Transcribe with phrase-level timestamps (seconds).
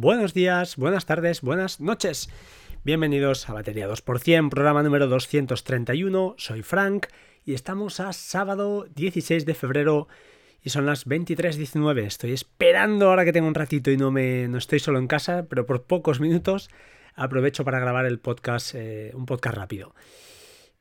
[0.00, 2.30] buenos días, buenas tardes, buenas noches.
[2.84, 6.36] Bienvenidos a Batería 2%, programa número 231.
[6.38, 7.06] Soy Frank
[7.44, 10.06] y estamos a sábado 16 de febrero
[10.62, 12.04] y son las 23.19.
[12.04, 15.46] Estoy esperando ahora que tengo un ratito y no, me, no estoy solo en casa,
[15.48, 16.70] pero por pocos minutos
[17.16, 19.94] aprovecho para grabar el podcast, eh, un podcast rápido.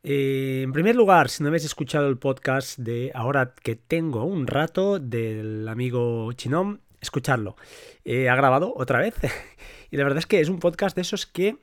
[0.04, 4.46] Eh, en primer lugar, si no habéis escuchado el podcast de ahora que tengo un
[4.46, 7.56] rato del amigo Chinom, escucharlo.
[8.06, 9.16] ha grabado otra vez
[9.92, 11.58] y la verdad es que es un podcast de esos que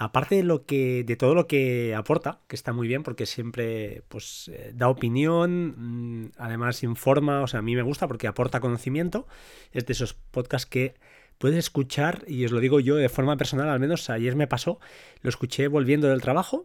[0.00, 4.02] aparte de lo que de todo lo que aporta, que está muy bien porque siempre
[4.08, 8.60] pues eh, da opinión, mm, además informa, o sea, a mí me gusta porque aporta
[8.60, 9.28] conocimiento,
[9.72, 10.94] es de esos podcasts que
[11.36, 14.80] puedes escuchar y os lo digo yo de forma personal, al menos ayer me pasó,
[15.20, 16.64] lo escuché volviendo del trabajo,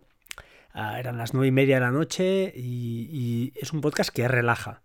[0.71, 4.81] ah, eran las nueve y media de la noche y es un podcast que relaja.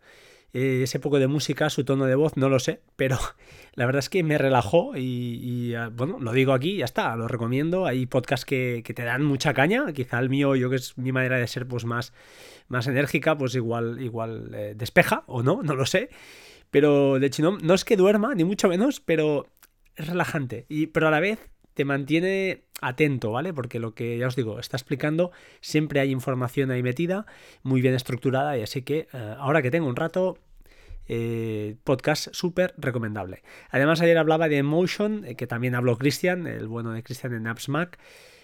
[0.52, 3.18] Eh, ese poco de música, su tono de voz, no lo sé, pero
[3.74, 7.28] la verdad es que me relajó y, ah, bueno, lo digo aquí, ya está, lo
[7.28, 7.86] recomiendo.
[7.86, 11.38] Hay podcasts que, te dan mucha caña, quizá el mío, yo que es mi manera
[11.38, 12.12] de ser pues más,
[12.68, 16.10] más enérgica, pues igual, igual eh, despeja o no, no lo sé.
[16.70, 19.46] Pero de hecho no, es que duerma, ni mucho menos, pero
[19.96, 20.66] es relajante.
[20.68, 23.54] Y, pero a la vez te mantiene atento, ¿vale?
[23.54, 25.30] Porque lo que ya os digo, está explicando,
[25.62, 27.24] siempre hay información ahí metida,
[27.62, 30.36] muy bien estructurada, y así que eh, ahora que tengo un rato,
[31.08, 33.42] eh, podcast súper recomendable.
[33.70, 37.46] Además, ayer hablaba de Emotion, eh, que también habló Cristian, el bueno de Cristian en
[37.46, 37.98] Apps Mac.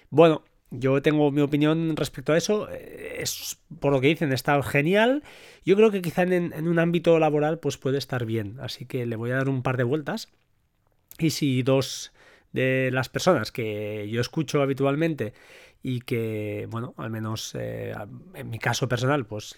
[0.08, 2.70] Bueno, yo tengo mi opinión respecto a eso.
[2.70, 5.24] Es, por lo que dicen, está genial.
[5.62, 8.56] Yo creo que quizá en, en, un ámbito laboral pues puede estar bien.
[8.60, 10.32] Así que le voy a dar un par de vueltas.
[11.18, 12.12] Y si dos
[12.52, 15.32] de las personas que yo escucho habitualmente
[15.82, 17.94] y que, bueno, al menos eh,
[18.34, 19.56] en mi caso personal, pues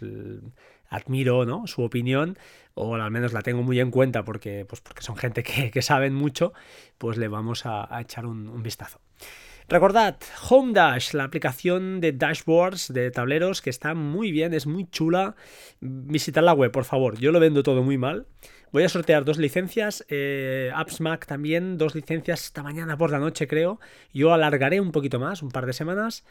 [0.91, 1.66] admiro ¿no?
[1.66, 2.39] su opinión
[2.75, 6.14] o al menos la tengo muy en cuenta porque, pues porque son gente que, saben
[6.14, 6.53] mucho,
[6.98, 9.00] pues le vamos a, echar un, vistazo.
[9.69, 10.16] Recordad,
[10.48, 15.34] Home Dash, la aplicación de dashboards, de tableros, que está muy bien, es muy chula.
[15.81, 17.19] Visitad la web, por favor.
[17.19, 18.27] Yo lo vendo todo muy mal.
[18.71, 23.19] Voy a sortear dos licencias, eh, Apps Mac también, dos licencias esta mañana por la
[23.19, 23.81] noche creo.
[24.12, 26.25] Yo alargaré un poquito más, un par de semanas.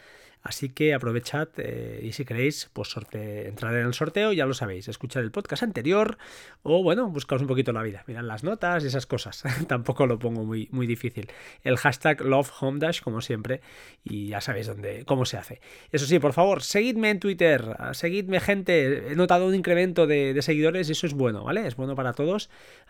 [0.44, 4.54] Así que aprovechad eh, y si queréis, pues sorte entrar en el sorteo, ya lo
[4.54, 6.18] sabéis, escuchar el podcast anterior
[6.64, 9.44] o bueno, buscaos un poquito la vida, mirad las notas y esas cosas.
[9.68, 11.30] Tampoco lo pongo muy, muy difícil.
[11.64, 13.62] El hashtag LoveHomeDash, como siempre,
[14.04, 15.60] y ya sabéis dónde, cómo se hace.
[15.92, 20.42] Eso sí, por favor, seguidme en Twitter, seguidme gente, he notado un incremento de, de
[20.42, 21.68] seguidores y eso es bueno, ¿vale?
[21.68, 22.27] Es bueno para todos,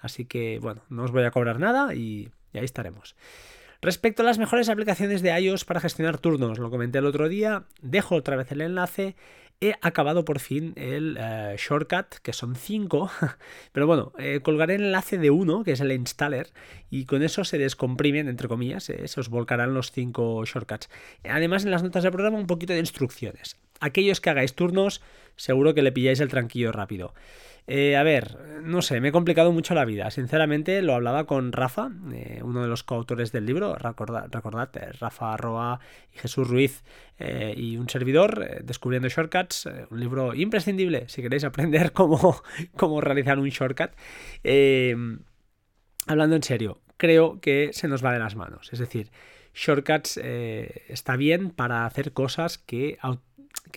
[0.02, 3.16] así que bueno, no os voy a cobrar nada y ahí estaremos.
[3.82, 7.66] Respecto a las mejores aplicaciones de iOS para gestionar turnos, lo comenté el otro día,
[7.82, 9.16] dejo otra vez el enlace.
[9.60, 13.10] He acabado por fin el eh, shortcut, que son 5,
[13.72, 16.50] pero bueno, eh, colgaré el enlace de uno, que es el installer,
[16.92, 20.90] y con eso se descomprimen, entre comillas, eh, se os volcarán los 5 shortcuts.
[21.28, 23.58] Además, en las notas del programa, un poquito de instrucciones.
[23.80, 25.02] Aquellos que hagáis turnos,
[25.36, 27.14] seguro que le pilláis el tranquillo rápido.
[27.70, 30.10] Eh, a ver, no sé, me he complicado mucho la vida.
[30.10, 34.94] Sinceramente, lo hablaba con Rafa, eh, uno de los coautores del libro, recordad, recordad eh,
[34.94, 35.82] Rafa Arroa
[36.14, 36.84] y Jesús Ruiz
[37.20, 42.44] y un servidor, Descubriendo Shortcuts, un libro imprescindible si queréis aprender cómo,
[42.76, 43.90] cómo realizar un shortcut.
[46.06, 48.72] hablando en serio, creo que se nos va de las manos.
[48.72, 49.10] Es decir,
[49.56, 53.00] shortcuts está bien para hacer cosas que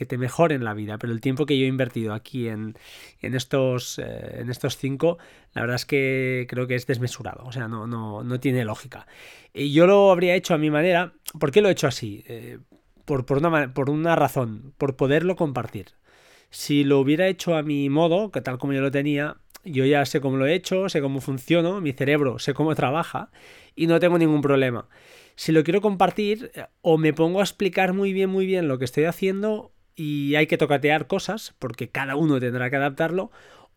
[0.00, 2.74] que te mejoren la vida, pero el tiempo que yo he invertido aquí en,
[3.20, 5.18] estos, eh, en estos cinco,
[5.52, 9.06] la verdad es que creo que es desmesurado, o sea, no, no, no tiene lógica.
[9.52, 12.24] Y yo lo habría hecho a mi manera, ¿por qué lo he hecho así?
[12.28, 12.60] Eh,
[13.04, 15.88] por, por, una, por una razón, por poderlo compartir.
[16.48, 20.06] Si lo hubiera hecho a mi modo, que tal como yo lo tenía, yo ya
[20.06, 23.30] sé cómo lo he hecho, sé cómo funciona, mi cerebro sé cómo trabaja
[23.76, 24.88] y no tengo ningún problema.
[25.36, 28.78] Si lo quiero compartir, eh, o me pongo a explicar muy bien, muy bien lo
[28.78, 33.30] que estoy haciendo, y hay que tocatear cosas, porque cada uno tendrá que adaptarlo,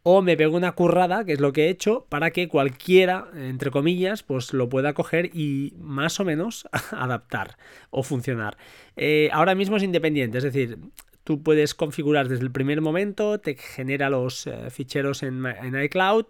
[0.03, 3.71] o me pego una currada, que es lo que he hecho, para que cualquiera, entre
[3.71, 7.57] comillas, pues lo pueda coger y más o menos adaptar
[7.89, 8.57] o funcionar.
[8.97, 10.77] Eh, ahora mismo es independiente, es decir,
[11.23, 16.25] tú puedes configurar desde el primer momento, te genera los eh, ficheros en, en iCloud,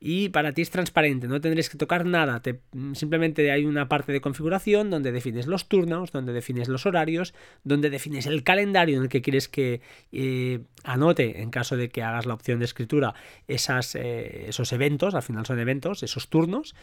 [0.00, 2.60] y para ti es transparente, no tendréis que tocar nada, te,
[2.92, 7.34] simplemente hay una parte de configuración donde defines los turnos, donde defines los horarios,
[7.64, 9.80] donde defines el calendario en el que quieres que
[10.12, 13.14] eh, anote, en caso de que hagas la opción de escritura,
[13.48, 16.74] esas, eh, esos eventos, al final son eventos, esos turnos,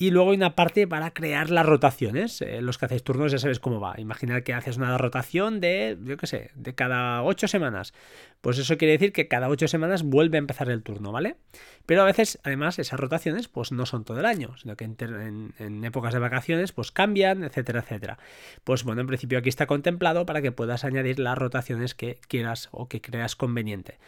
[0.00, 2.40] Y luego hay una parte para crear las rotaciones.
[2.40, 3.98] Eh, los que hacéis turnos ya sabéis cómo va.
[3.98, 7.92] Imaginad que haces una rotación de, yo qué sé, de cada ocho semanas.
[8.40, 11.34] Pues eso quiere decir que cada ocho semanas vuelve a empezar el turno, ¿vale?
[11.84, 15.84] Pero a veces, además, esas rotaciones pues no son todo el año, sino que en,
[15.84, 18.18] épocas de vacaciones pues cambian, etcétera, etcétera.
[18.64, 22.68] Pues bueno, en principio aquí está contemplado para que puedas añadir las rotaciones que quieras
[22.72, 23.98] o que creas conveniente.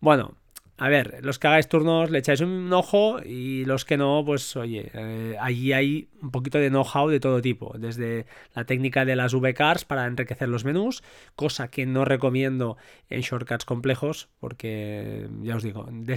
[0.00, 0.36] Bueno,
[0.78, 4.56] a ver, los que hagáis turnos le echáis un ojo y los que no, pues
[4.56, 9.16] oye, eh, allí hay un poquito de know-how de todo tipo, desde la técnica de
[9.16, 11.02] las V-Cars para enriquecer los menús,
[11.34, 12.76] cosa que no recomiendo
[13.08, 16.16] en shortcuts complejos porque, ya os digo, eh,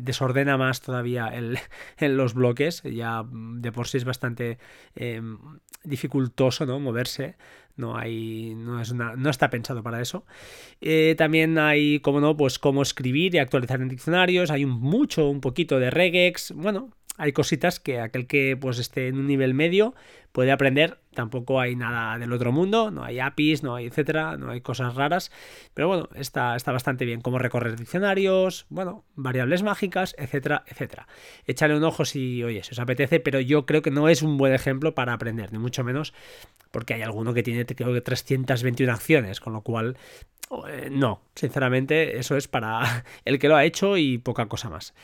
[0.00, 1.58] desordena más todavía el,
[1.98, 4.58] en los bloques, ya de por sí es bastante
[4.94, 5.38] em,
[5.84, 6.80] dificultoso ¿no?
[6.80, 7.36] moverse.
[7.76, 10.26] No hay no es no está pensado para eso.
[10.80, 14.50] Eh, también hay como no pues cómo escribir y actualizar en diccionarios.
[14.50, 16.52] Hay un mucho un poquito de regex.
[16.52, 16.90] Bueno
[17.20, 19.94] hay cositas que aquel que pues esté en un nivel medio
[20.32, 20.98] puede aprender.
[21.12, 24.94] Tampoco hay nada del otro mundo, no hay APIs, no hay etcétera, no hay cosas
[24.94, 25.30] raras.
[25.74, 27.20] Pero bueno, está, está bastante bien.
[27.20, 31.08] Cómo recorrer diccionarios, bueno, variables mágicas, etcétera, etcétera.
[31.44, 34.38] Échale un ojo si, oye, si os apetece, pero yo creo que no es un
[34.38, 36.14] buen ejemplo para aprender, ni mucho menos,
[36.70, 39.98] porque hay alguno que tiene, creo que 321 acciones, con lo cual
[40.68, 44.94] eh, no, sinceramente, eso es para el que lo ha hecho y poca cosa más.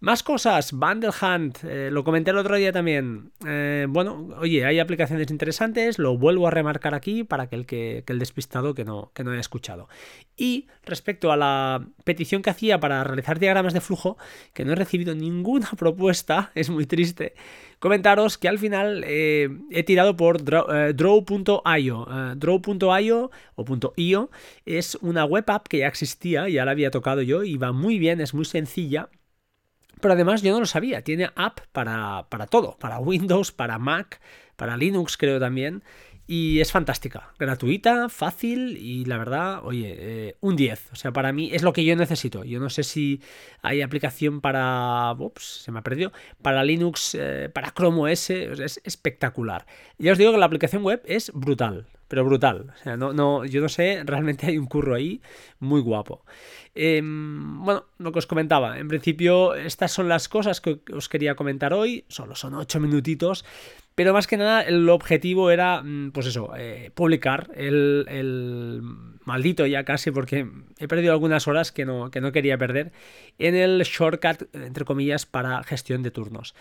[0.00, 3.32] Más cosas, Bundle Hunt, eh, lo comenté el otro día también.
[3.46, 8.04] Eh, bueno, oye, hay aplicaciones interesantes, lo vuelvo a remarcar aquí para que el, que,
[8.06, 9.88] el despistado que no, que no haya escuchado.
[10.36, 14.18] Y respecto a la petición que hacía para realizar diagramas de flujo,
[14.52, 17.34] que no he recibido ninguna propuesta, es muy triste,
[17.78, 22.06] comentaros que al final eh, he tirado por draw.io.
[22.36, 24.30] Draw.io o .io
[24.66, 27.98] es una web app que ya existía, ya la había tocado yo y va muy
[27.98, 29.08] bien, es muy sencilla
[30.04, 34.20] pero además yo no lo sabía, tiene app para, para todo, para Windows, para Mac,
[34.54, 35.82] para Linux creo también.
[36.26, 40.90] Y es fantástica, gratuita, fácil y la verdad, oye, eh, un 10.
[40.92, 42.44] O sea, para mí es lo que yo necesito.
[42.44, 43.22] Yo no sé si
[43.62, 45.10] hay aplicación para...
[45.18, 46.12] Ups, se me ha perdido.
[46.42, 49.64] Para Linux, eh, para Chrome OS, es espectacular.
[49.96, 52.72] Ya os digo que la aplicación web es brutal pero brutal.
[52.74, 55.20] O sea, no, no, yo no sé, realmente hay un curro ahí
[55.58, 56.24] muy guapo.
[56.74, 61.34] Em, bueno, lo que os comentaba, en principio estas son las cosas que os quería
[61.36, 63.44] comentar hoy, solo son ocho minutitos,
[63.94, 68.82] pero más que nada el objetivo era, mm, pues eso, eh, publicar el, el,
[69.24, 70.46] maldito ya casi, porque
[70.78, 72.92] he perdido algunas horas que no, que no quería perder,
[73.38, 76.54] en el shortcut, entre comillas, para gestión de turnos.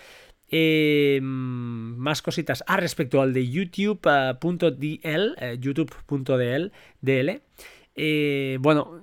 [0.55, 2.63] Eh, más cositas.
[2.67, 6.71] Ah, respecto al de youtube.dl, eh, youtube.dl,
[7.01, 7.41] DL.
[7.95, 9.01] Eh, bueno,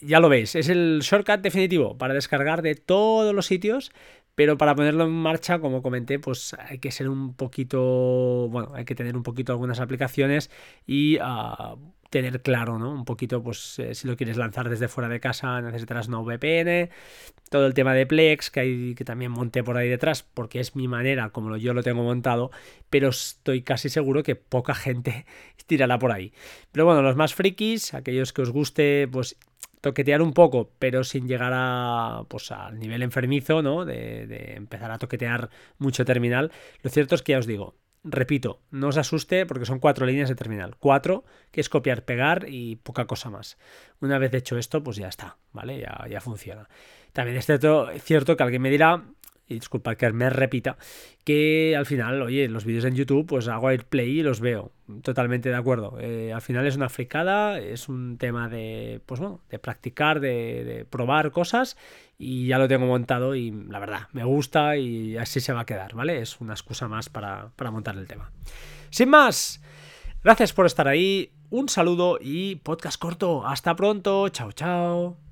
[0.00, 3.92] ya lo veis, es el shortcut definitivo para descargar de todos los sitios,
[4.34, 8.84] pero para ponerlo en marcha, como comenté, pues hay que ser un poquito, bueno, hay
[8.84, 10.50] que tener un poquito algunas aplicaciones
[10.84, 11.78] y uh,
[12.12, 12.92] tener claro, ¿no?
[12.92, 16.90] Un poquito, pues eh, si lo quieres lanzar desde fuera de casa necesitarás una VPN,
[17.48, 20.76] todo el tema de Plex que, hay, que también monté por ahí detrás, porque es
[20.76, 22.50] mi manera como yo lo tengo montado,
[22.90, 25.24] pero estoy casi seguro que poca gente
[25.66, 26.34] tirará por ahí.
[26.70, 29.38] Pero bueno, los más frikis, aquellos que os guste, pues
[29.80, 33.86] toquetear un poco, pero sin llegar a, pues, al nivel enfermizo, ¿no?
[33.86, 35.48] De, de empezar a toquetear
[35.78, 36.52] mucho terminal.
[36.82, 37.74] Lo cierto es que ya os digo,
[38.04, 40.74] Repito, no os asuste porque son cuatro líneas de terminal.
[40.76, 43.58] Cuatro, que es copiar, pegar y poca cosa más.
[44.00, 45.78] Una vez hecho esto, pues ya está, ¿vale?
[45.78, 46.68] Ya, ya funciona.
[47.12, 49.04] También es cierto, cierto que alguien me dirá,
[49.52, 50.76] y disculpad que me repita,
[51.24, 54.72] que al final, oye, los vídeos en YouTube, pues hago AirPlay y los veo.
[55.02, 55.96] Totalmente de acuerdo.
[56.00, 60.86] Eh, al final es una fricada, es un tema de, pues bueno, de practicar, de,
[60.90, 61.76] probar cosas
[62.18, 65.66] y ya lo tengo montado y la verdad, me gusta y así se va a
[65.66, 66.20] quedar, ¿vale?
[66.20, 68.30] Es una excusa más para, para montar el tema.
[68.90, 69.62] Sin más,
[70.22, 73.46] gracias por estar ahí, un saludo y podcast corto.
[73.46, 75.31] Hasta pronto, chao, chao.